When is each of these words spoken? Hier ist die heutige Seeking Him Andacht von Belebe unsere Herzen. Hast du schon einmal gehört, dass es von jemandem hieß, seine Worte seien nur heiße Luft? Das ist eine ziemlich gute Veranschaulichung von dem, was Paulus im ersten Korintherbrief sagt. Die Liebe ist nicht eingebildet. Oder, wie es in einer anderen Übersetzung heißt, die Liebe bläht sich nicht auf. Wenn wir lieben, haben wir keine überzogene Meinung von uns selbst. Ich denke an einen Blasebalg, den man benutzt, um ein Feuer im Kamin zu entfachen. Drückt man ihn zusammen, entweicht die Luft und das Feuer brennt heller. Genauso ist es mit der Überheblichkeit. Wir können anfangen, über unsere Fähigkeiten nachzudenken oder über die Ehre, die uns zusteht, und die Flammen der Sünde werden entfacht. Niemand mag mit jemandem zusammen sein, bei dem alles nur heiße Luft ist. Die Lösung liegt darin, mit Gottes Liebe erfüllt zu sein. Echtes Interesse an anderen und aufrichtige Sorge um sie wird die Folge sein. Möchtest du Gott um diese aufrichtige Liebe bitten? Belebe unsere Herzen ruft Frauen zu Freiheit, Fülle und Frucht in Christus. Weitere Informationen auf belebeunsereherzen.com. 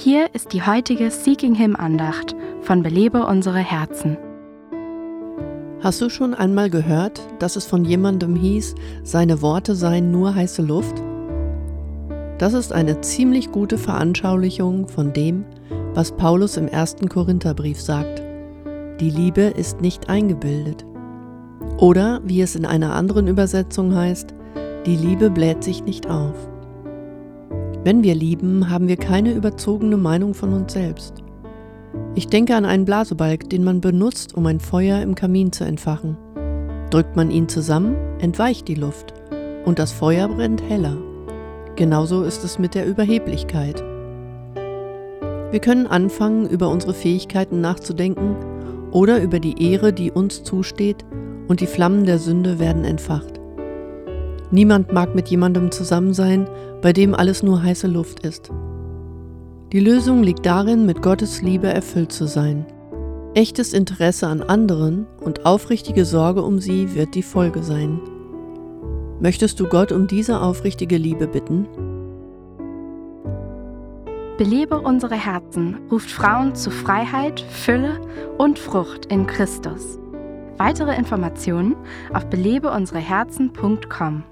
Hier 0.00 0.32
ist 0.32 0.52
die 0.52 0.62
heutige 0.62 1.10
Seeking 1.10 1.56
Him 1.56 1.74
Andacht 1.74 2.36
von 2.60 2.84
Belebe 2.84 3.26
unsere 3.26 3.58
Herzen. 3.58 4.16
Hast 5.80 6.00
du 6.00 6.08
schon 6.08 6.34
einmal 6.34 6.70
gehört, 6.70 7.20
dass 7.40 7.56
es 7.56 7.66
von 7.66 7.84
jemandem 7.84 8.36
hieß, 8.36 8.76
seine 9.02 9.42
Worte 9.42 9.74
seien 9.74 10.12
nur 10.12 10.36
heiße 10.36 10.62
Luft? 10.62 11.02
Das 12.38 12.54
ist 12.54 12.72
eine 12.72 13.00
ziemlich 13.00 13.50
gute 13.50 13.76
Veranschaulichung 13.76 14.86
von 14.86 15.12
dem, 15.12 15.44
was 15.94 16.12
Paulus 16.12 16.56
im 16.56 16.68
ersten 16.68 17.08
Korintherbrief 17.08 17.80
sagt. 17.80 18.22
Die 19.00 19.10
Liebe 19.10 19.42
ist 19.42 19.80
nicht 19.80 20.08
eingebildet. 20.08 20.86
Oder, 21.78 22.20
wie 22.22 22.40
es 22.40 22.54
in 22.54 22.66
einer 22.66 22.94
anderen 22.94 23.26
Übersetzung 23.26 23.96
heißt, 23.96 24.32
die 24.86 24.96
Liebe 24.96 25.28
bläht 25.28 25.64
sich 25.64 25.82
nicht 25.82 26.08
auf. 26.08 26.36
Wenn 27.84 28.02
wir 28.02 28.14
lieben, 28.14 28.70
haben 28.70 28.88
wir 28.88 28.96
keine 28.96 29.32
überzogene 29.32 29.96
Meinung 29.96 30.34
von 30.34 30.52
uns 30.52 30.72
selbst. 30.72 31.14
Ich 32.14 32.26
denke 32.26 32.56
an 32.56 32.64
einen 32.64 32.84
Blasebalg, 32.84 33.48
den 33.50 33.62
man 33.62 33.80
benutzt, 33.80 34.34
um 34.34 34.46
ein 34.46 34.60
Feuer 34.60 35.00
im 35.00 35.14
Kamin 35.14 35.52
zu 35.52 35.64
entfachen. 35.64 36.16
Drückt 36.90 37.14
man 37.14 37.30
ihn 37.30 37.48
zusammen, 37.48 37.94
entweicht 38.18 38.66
die 38.66 38.74
Luft 38.74 39.14
und 39.64 39.78
das 39.78 39.92
Feuer 39.92 40.28
brennt 40.28 40.62
heller. 40.68 40.96
Genauso 41.76 42.24
ist 42.24 42.42
es 42.44 42.58
mit 42.58 42.74
der 42.74 42.86
Überheblichkeit. 42.86 43.84
Wir 45.50 45.60
können 45.60 45.86
anfangen, 45.86 46.48
über 46.48 46.68
unsere 46.68 46.94
Fähigkeiten 46.94 47.60
nachzudenken 47.60 48.36
oder 48.90 49.22
über 49.22 49.38
die 49.38 49.70
Ehre, 49.70 49.92
die 49.92 50.10
uns 50.10 50.42
zusteht, 50.42 51.04
und 51.46 51.60
die 51.60 51.66
Flammen 51.66 52.04
der 52.04 52.18
Sünde 52.18 52.58
werden 52.58 52.84
entfacht. 52.84 53.37
Niemand 54.50 54.92
mag 54.92 55.14
mit 55.14 55.28
jemandem 55.28 55.70
zusammen 55.70 56.14
sein, 56.14 56.48
bei 56.80 56.92
dem 56.92 57.14
alles 57.14 57.42
nur 57.42 57.62
heiße 57.62 57.86
Luft 57.86 58.20
ist. 58.26 58.50
Die 59.72 59.80
Lösung 59.80 60.22
liegt 60.22 60.46
darin, 60.46 60.86
mit 60.86 61.02
Gottes 61.02 61.42
Liebe 61.42 61.66
erfüllt 61.66 62.12
zu 62.12 62.26
sein. 62.26 62.64
Echtes 63.34 63.74
Interesse 63.74 64.26
an 64.26 64.40
anderen 64.40 65.06
und 65.20 65.44
aufrichtige 65.44 66.06
Sorge 66.06 66.42
um 66.42 66.58
sie 66.58 66.94
wird 66.94 67.14
die 67.14 67.22
Folge 67.22 67.62
sein. 67.62 68.00
Möchtest 69.20 69.60
du 69.60 69.66
Gott 69.68 69.92
um 69.92 70.06
diese 70.06 70.40
aufrichtige 70.40 70.96
Liebe 70.96 71.26
bitten? 71.26 71.68
Belebe 74.38 74.80
unsere 74.80 75.16
Herzen 75.16 75.76
ruft 75.90 76.10
Frauen 76.10 76.54
zu 76.54 76.70
Freiheit, 76.70 77.40
Fülle 77.40 78.00
und 78.38 78.58
Frucht 78.58 79.06
in 79.06 79.26
Christus. 79.26 79.98
Weitere 80.56 80.96
Informationen 80.96 81.76
auf 82.14 82.24
belebeunsereherzen.com. 82.30 84.24